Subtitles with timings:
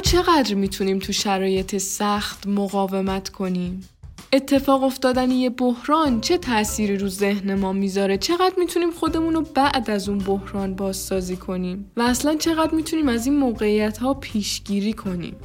[0.00, 3.88] چقدر می‌تونیم تو شرایط سخت مقاومت کنیم؟
[4.32, 9.90] اتفاق افتادن یه بحران چه تأثیری رو ذهن ما می‌ذاره؟ چقدر می‌تونیم خودمون رو بعد
[9.90, 15.36] از اون بحران بازسازی کنیم؟ و اصلا چقدر می‌تونیم از این موقعیت ها پیشگیری کنیم؟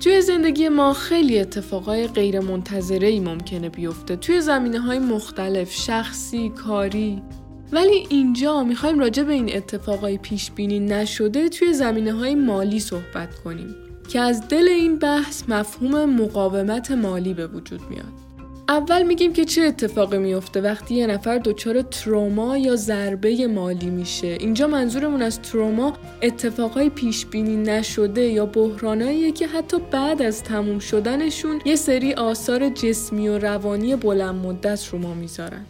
[0.00, 4.16] توی زندگی ما خیلی اتفاقای غیر منتظره ای ممکنه بیفته.
[4.16, 7.22] توی زمینه های مختلف شخصی، کاری.
[7.72, 13.34] ولی اینجا می‌خوایم راجع به این اتفاقای پیش بینی نشده توی زمینه های مالی صحبت
[13.34, 13.74] کنیم
[14.08, 18.20] که از دل این بحث مفهوم مقاومت مالی به وجود میاد.
[18.68, 24.26] اول میگیم که چه اتفاقی میفته وقتی یه نفر دچار تروما یا ضربه مالی میشه
[24.26, 25.92] اینجا منظورمون از تروما
[26.22, 32.68] اتفاقای پیش بینی نشده یا بحرانایی که حتی بعد از تموم شدنشون یه سری آثار
[32.68, 35.64] جسمی و روانی بلند مدت رو ما می‌ذارن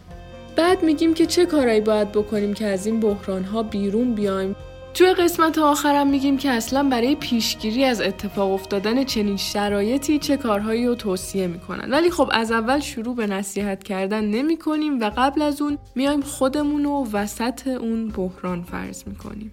[0.55, 4.55] بعد میگیم که چه کارایی باید بکنیم که از این بحران ها بیرون بیایم.
[4.93, 10.87] توی قسمت آخرم میگیم که اصلا برای پیشگیری از اتفاق افتادن چنین شرایطی چه کارهایی
[10.87, 11.91] رو توصیه می‌کنن.
[11.91, 16.21] ولی خب از اول شروع به نصیحت کردن نمی کنیم و قبل از اون میایم
[16.21, 19.51] خودمون رو وسط اون بحران فرض می‌کنیم.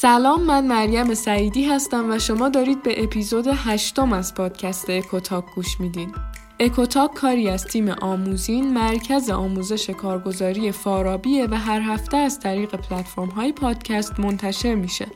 [0.00, 5.80] سلام من مریم سعیدی هستم و شما دارید به اپیزود هشتم از پادکست اکوتاک گوش
[5.80, 6.12] میدین.
[6.60, 13.28] اکوتاک کاری از تیم آموزین مرکز آموزش کارگزاری فارابیه و هر هفته از طریق پلتفرم
[13.28, 15.06] های پادکست منتشر میشه.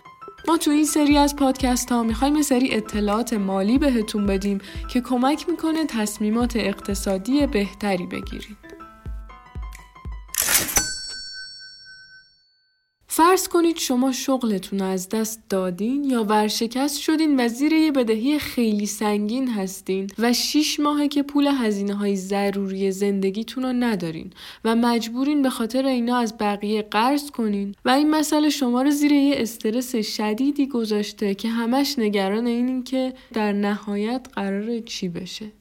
[0.49, 5.49] ما تو این سری از پادکست ها می‌خوایم سری اطلاعات مالی بهتون بدیم که کمک
[5.49, 8.62] می‌کنه تصمیمات اقتصادی بهتری بگیرید.
[13.33, 18.39] فرض کنید شما شغلتون رو از دست دادین یا ورشکست شدین و زیر یه بدهی
[18.39, 24.33] خیلی سنگین هستین و 6 ماهه که پول هزینه های ضروری زندگیتون رو ندارین
[24.65, 29.13] و مجبورین به خاطر اینا از بقیه قرض کنین و این مسئله شما رو زیر
[29.13, 35.53] یه استرس شدیدی گذاشته که همش نگران اینین که در نهایت قرار چی بشه.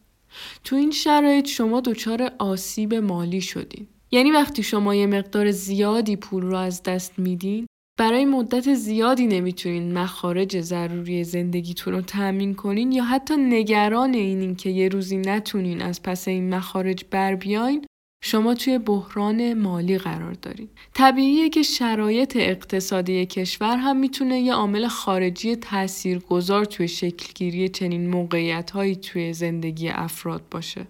[0.64, 3.88] تو این شرایط شما دچار آسیب مالی شدین.
[4.12, 7.66] یعنی وقتی شما یه مقدار زیادی پول رو از دست میدین
[8.00, 14.70] برای مدت زیادی نمی‌تونین مخارج ضروری زندگیتون رو تأمین کنین یا حتی نگران اینین که
[14.70, 17.86] یه روزی نتونین از پس این مخارج بر بیاین
[18.24, 20.70] شما توی بحران مالی قرار دارین.
[20.94, 28.72] طبیعیه که شرایط اقتصادی کشور هم می‌تونه یه عامل خارجی تاثیرگذار توی شکلگیری چنین موقعیت
[28.72, 30.88] هایی توی زندگی افراد باشه.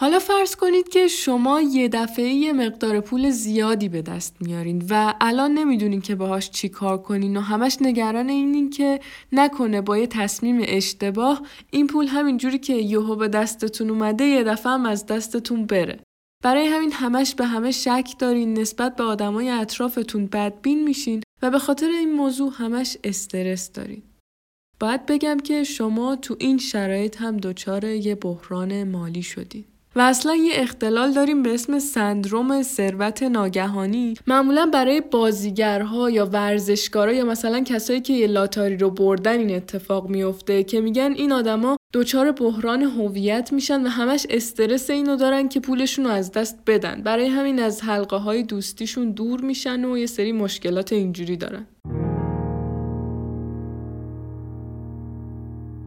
[0.00, 5.14] حالا فرض کنید که شما یه دفعه یه مقدار پول زیادی به دست میارین و
[5.20, 9.00] الان نمی‌دونین که باهاش چی کار کنین و همش نگران اینین که
[9.32, 14.72] نکنه با یه تصمیم اشتباه این پول همینجوری که یهو به دستتون اومده یه دفعه
[14.72, 16.00] هم از دستتون بره.
[16.44, 21.58] برای همین همش به همه شک دارین نسبت به آدمای اطرافتون بدبین میشین و به
[21.58, 24.02] خاطر این موضوع همش استرس دارین.
[24.80, 29.64] باید بگم که شما تو این شرایط هم دچار یه بحران مالی شدین.
[29.98, 34.14] و اصلا یه اختلال داریم به اسم سندروم ثروت ناگهانی.
[34.26, 40.08] معمولا برای بازیگرها یا ورزشکارا یا مثلا کسایی که یه لاتاری رو بردن این اتفاق
[40.08, 45.60] میفته که میگن این آدما دچار بحران هویت میشن و همش استرس اینو دارن که
[45.60, 47.02] پولشون رو از دست بدن.
[47.02, 51.66] برای همین از حلقه های دوستیشون دور میشن و یه سری مشکلات اینجوری دارن.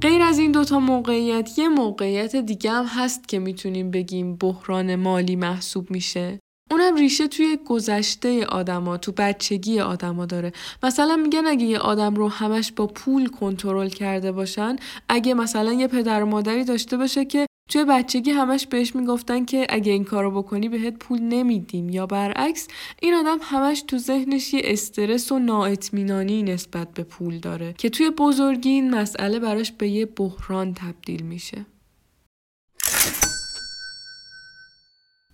[0.02, 5.36] غیر از این دوتا موقعیت یه موقعیت دیگه هم هست که می‌تونیم بگیم بحران مالی
[5.36, 6.40] محسوب میشه.
[6.72, 10.52] اونم ریشه توی گذشته آدما تو بچگی آدما داره.
[10.84, 14.76] مثلا میگن اگه یه آدم رو همش با پول کنترل کرده باشن
[15.10, 19.68] اگه مثلا یه پدر و مادری داشته باشه که توی بچگی همش بهش می‌گفتن که
[19.70, 22.68] اگه این کارو بکنی بهت پول نمیدیم یا برعکس
[23.02, 28.10] این آدم همش تو ذهنش یه استرس و نااطمینانی نسبت به پول داره که توی
[28.10, 31.66] بزرگی این مسئله براش به یه بحران تبدیل میشه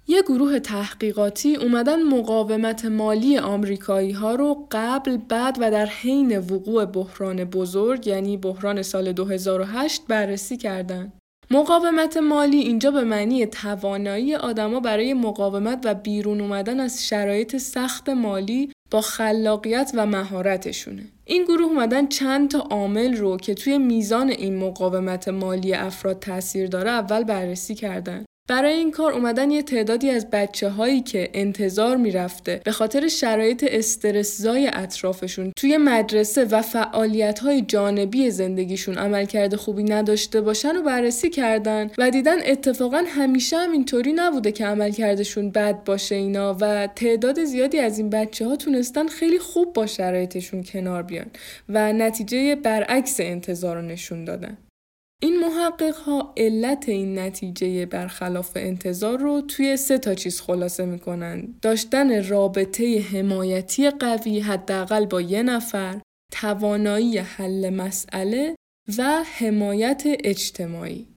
[0.10, 6.86] یه گروه تحقیقاتی اومدن مقاومت مالی آمریکایی ها رو قبل بعد و در حین وقوع
[6.86, 11.14] بحران بزرگ یعنی بحران سال 2008 بررسی کردند.
[11.52, 18.10] مقاومت مالی اینجا به معنی توانایی آدما برای مقاومت و بیرون اومدن از شرایط سخت
[18.10, 21.04] مالی با خلاقیت و مهارتشونه.
[21.26, 26.68] این گروه اومدن چند تا عامل رو که توی میزان این مقاومت مالی افراد تاثیر
[26.68, 28.26] داره اول بررسی کردن.
[28.48, 33.66] برای این کار اومدن یه تعدادی از بچه هایی که انتظار می‌رفته به خاطر شرایط
[33.68, 41.30] استرسزای اطرافشون توی مدرسه و فعالیت های جانبی زندگیشون عملکرد خوبی نداشته باشن و بررسی
[41.30, 47.44] کردن و دیدن اتفاقا همیشه هم اینطوری نبوده که عملکردشون بد باشه اینا و تعداد
[47.44, 51.28] زیادی از این بچه ها تونستن خیلی خوب با شرایطشون کنار بیان
[51.70, 54.58] و نتیجه برعکس انتظار رو نشون دادن.
[55.22, 61.56] این محقق ها علت این نتیجه برخلاف انتظار رو توی سه تا چیز خلاصه می‌کنن.
[61.62, 68.56] داشتن رابطه حمایتی قوی حداقل با یه نفر توانایی حل مسئله
[68.98, 71.08] و حمایت اجتماعی.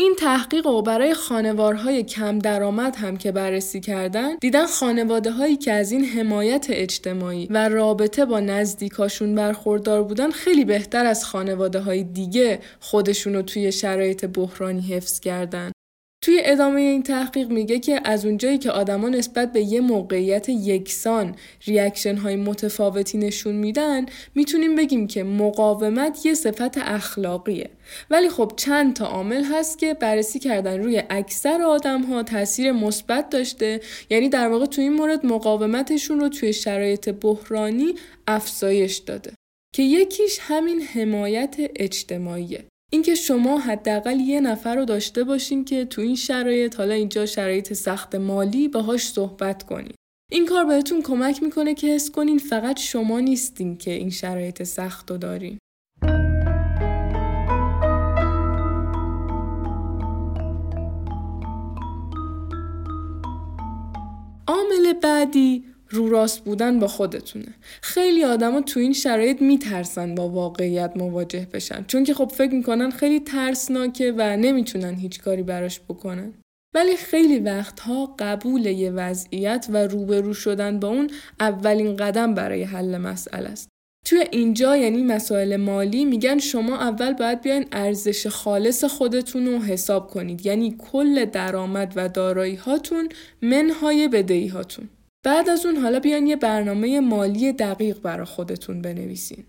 [0.00, 5.72] این تحقیق رو برای خانوارهای کم درآمد هم که بررسی کردن دیدن خانواده هایی که
[5.72, 12.04] از این حمایت اجتماعی و رابطه با نزدیکاشون برخوردار بودن خیلی بهتر از خانواده های
[12.04, 15.72] دیگه خودشون رو توی شرایط بحرانی حفظ کردن.
[16.30, 21.34] توی ادامه این تحقیق میگه که از اونجایی که آدما نسبت به یه موقعیت یکسان
[21.66, 27.70] ریاکشن های متفاوتی نشون میدن می‌تونیم بگیم که مقاومت یه صفت اخلاقیه.
[28.10, 33.30] ولی خب چند تا عامل هست که بررسی کردن روی اکثر آدم ها تاثیر مثبت
[33.30, 33.80] داشته.
[34.10, 37.94] یعنی در واقع توی این مورد مقاومتشون رو توی شرایط بحرانی
[38.26, 39.32] افزایش داده.
[39.74, 42.69] که یکیش همین حمایت اجتماعیه.
[42.92, 47.72] اینکه شما حداقل یه نفر رو داشته باشین که تو این شرایط حالا اینجا شرایط
[47.72, 49.92] سخت مالی باهاش صحبت کنین.
[50.32, 55.10] این کار بهتون کمک می‌کنه که حس کنین فقط شما نیستین که این شرایط سخت
[55.10, 55.58] رو دارین.
[64.46, 67.54] عامل بعدی رو راست بودن با خودتونه.
[67.82, 71.84] خیلی آدما تو این شرایط میترسن با واقعیت مواجه بشن.
[71.88, 76.32] چون که خب فکر می‌کنن خیلی ترسناکه و نمی‌تونن هیچ کاری براش بکنن.
[76.74, 81.10] ولی خیلی وقتها قبول یه وضعیت و روبرو شدن با اون
[81.40, 83.68] اولین قدم برای حل مسئله است.
[84.06, 90.10] توی اینجا یعنی مسائل مالی میگن شما اول باید بیاین ارزش خالص خودتون رو حساب
[90.10, 90.46] کنید.
[90.46, 93.08] یعنی کل درآمد و دارایی هاتون
[93.42, 94.88] منهای بدهی هاتون
[95.24, 99.44] بعد از اون حالا بیان یه برنامه مالی دقیق برای خودتون بنویسین.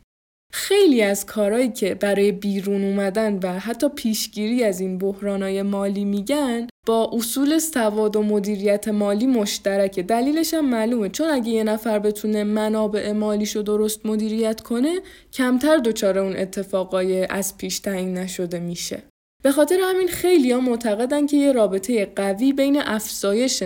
[0.54, 6.68] خیلی از کارهایی که برای بیرون اومدن و حتی پیشگیری از این بحرانای مالی میگن
[6.88, 10.04] با اصول سواد و مدیریت مالی مشترکه.
[10.04, 11.10] دلیلش هم معلومه.
[11.10, 15.00] چون اگه یه نفر بتونه منابع مالیشو درست مدیریت کنه
[15.34, 19.04] کمتر دچار اون اتفاقای از پیش تعیین نشده میشه.
[19.44, 23.64] به خاطر همین خیلی ها معتقدن که یه رابطه قوی بین افزایش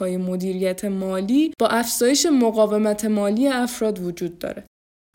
[0.00, 4.64] های مدیریت مالی با افزایش مقاومت مالی افراد وجود داره.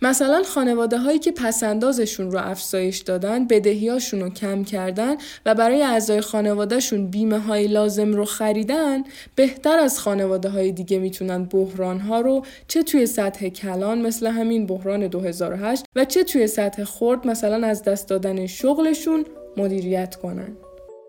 [0.01, 6.22] مثلا خانواده هایی که پسندازشون رو افزایش دادن بدهیاشون رو کم کردن و برای اعضای
[6.22, 9.04] خانوادهشون بیمه های لازم رو خریدن
[9.36, 14.66] بهتر از خانواده های دیگه می‌تونن بحران ها رو چه توی سطح کلان مثل همین
[14.66, 19.25] بحران 2008 و چه توی سطح خرد مثلا از دست دادن شغلشون
[19.58, 20.58] مدیریت کنن.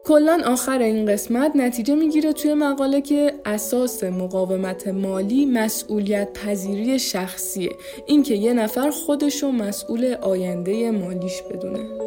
[0.05, 7.71] کلا آخر این قسمت نتیجه می‌گیره توی مقاله که اساس مقاومت مالی مسئولیت پذیری شخصیه
[8.07, 12.04] اینکه یه نفر خودشو مسئول آینده مالیش بدونه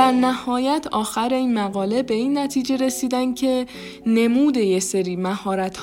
[0.00, 3.66] در نهایت آخر این مقاله به این نتیجه رسیدن که
[4.06, 5.18] نمود یه سری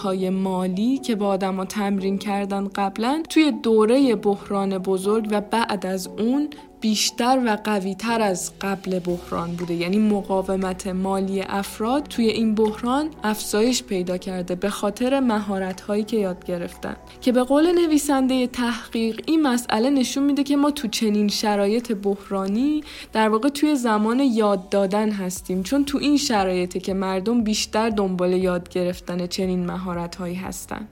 [0.04, 6.08] های مالی که با آدما تمرین کردن قبلا توی دوره بحران بزرگ و بعد از
[6.08, 6.50] اون
[6.82, 9.74] بیشتر و قویتر از قبل بحران بوده.
[9.74, 16.18] یعنی مقاومت مالی افراد توی این بحران افزایش پیدا کرده به خاطر مهارت هایی که
[16.18, 16.96] یاد گرفتن.
[17.22, 22.84] که به قول نویسنده تحقیق این مسئله نشون میده که ما تو چنین شرایط بحرانی
[23.14, 25.64] در واقع توی زمان یاد دادن هستیم.
[25.64, 30.88] چون تو این شرایطه که مردم بیشتر دنبال یاد گرفتن چنین مهارت هایی هستن.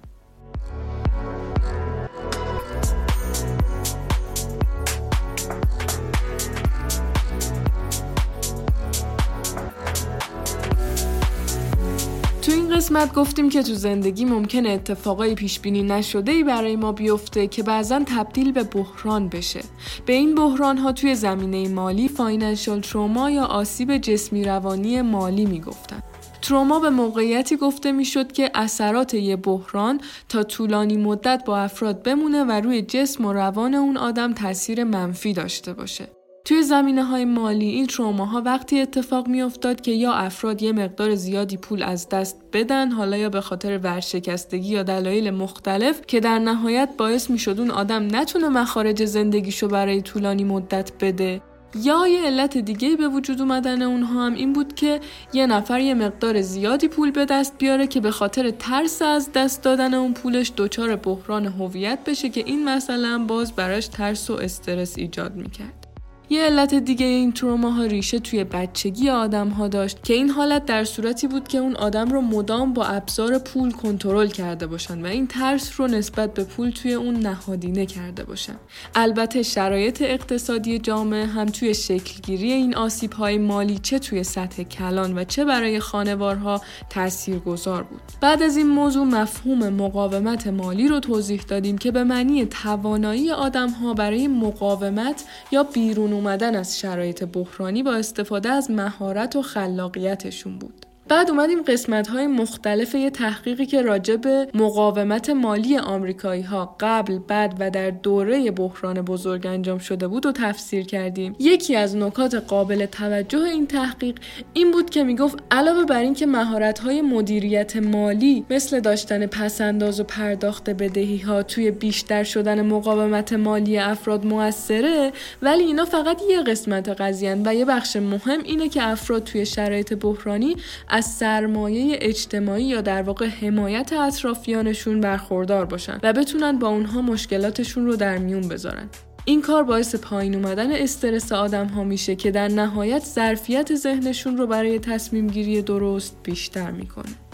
[12.52, 17.64] قسمت گفتیم که تو زندگی ممکنه اتفاقای پیش بینی نشده ای برای ما بیفته که
[17.64, 19.62] بعضا تبدیل به بحران بشه.
[20.06, 26.04] به این بحران ها توی زمینه مالی فاینانشال تروما یا آسیب جسمی روانی مالی می‌گفتن.
[26.42, 32.44] تروما به موقعیتی گفته می‌شد که اثرات یه بحران تا طولانی مدت با افراد بمونه
[32.44, 36.15] و روی جسم و روان اون آدم تاثیر منفی داشته باشه.
[36.46, 41.16] توی زمینه های مالی این تروماها وقتی اتفاق می افتاد که یا افراد یه مقدار
[41.16, 46.40] زیادی پول از دست بدن حالا یا به خاطر ورشکستگی یا دلایل مختلف که در
[46.40, 51.42] نهایت باعث می شد اون آدم نتونه مخارج زندگیشو برای طولانی مدت بده
[51.84, 55.00] یا یه علت دیگه به وجود اومدن اونها هم این بود که
[55.34, 59.64] یه نفر یه مقدار زیادی پول به دست بیاره که به خاطر ترس از دست
[59.64, 64.98] دادن اون پولش دچار بحران هویت بشه که این مثلا باز براش ترس و استرس
[64.98, 65.85] ایجاد می‌کرد.
[66.30, 70.84] یه علت دیگه این ها ریشه توی بچگی آدم ها داشت که این حالت در
[70.84, 75.28] صورتی بود که اون آدم رو مدام با ابزار پول کنترل کرده باشن و این
[75.28, 78.56] ترس رو نسبت به پول توی اون نهادینه کرده باشن.
[78.96, 85.18] البته شرایط اقتصادی جامعه هم توی شکلگیری این آسیب های مالی چه توی سطح کلان
[85.18, 88.02] و چه برای خانوارها تأثیر گذار بود.
[88.22, 93.70] بعد از این موضوع مفهوم مقاومت مالی رو توضیح دادیم که به معنی توانایی آدم
[93.70, 100.60] ها برای مقاومت یا بیرون اومدن از شرایط بحرانی با استفاده از مهارت و خلاقیتشون
[100.60, 100.86] بود.
[101.08, 107.20] بعد اومدیم قسمت های مختلف یه تحقیقی که راجع به مقاومت مالی آمریکایی ها قبل
[107.20, 111.36] بعد و در دوره بحران بزرگ انجام شده بود و تفسیر کردیم.
[111.40, 114.16] یکی از نکات قابل توجه این تحقیق
[114.54, 120.04] این بود که می‌گفت علاوه بر اینکه مهارت های مدیریت مالی مثل داشتن پسنداز و
[120.04, 126.90] پرداخت بدهی ها توی بیشتر شدن مقاومت مالی افراد موثره ولی اینا فقط یه قسمت
[126.90, 130.56] قضیه و یه بخش مهم اینه که افراد توی شرایط بحرانی
[130.96, 137.86] از سرمایه اجتماعی یا در واقع حمایت اطرافیانشون برخوردار باشن و بتونن با اونها مشکلاتشون
[137.86, 138.90] رو در میون بذارن.
[139.26, 144.48] این کار باعث پایین اومدن استرس آدم ها میشه که در نهایت ظرفیت ذهنشون رو
[144.48, 147.25] برای تصمیم گیری درست بیشتر می‌کنه.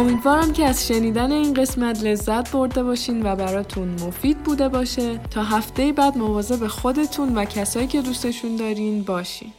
[0.00, 5.18] امیدوارم که از شنیدن این قسمت لذت برده باشین و براتون مفید بوده باشه.
[5.18, 9.52] تا هفته بعد مواظب خودتون و کسایی که دوستشون دارین باشین.